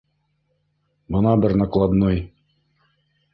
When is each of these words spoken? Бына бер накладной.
Бына 1.15 1.33
бер 1.43 1.53
накладной. 1.63 2.19